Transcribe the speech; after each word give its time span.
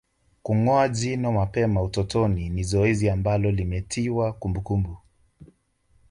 Kungoa 0.43 0.89
jino 0.89 1.31
mapema 1.31 1.81
utotoni 1.81 2.49
ni 2.49 2.63
zoezi 2.63 3.09
ambalo 3.09 3.51
limetiwa 3.51 4.33
kumbukumbu 4.33 4.97